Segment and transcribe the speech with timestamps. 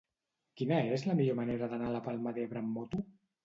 [0.61, 3.07] Quina és la millor manera d'anar a la Palma d'Ebre amb moto?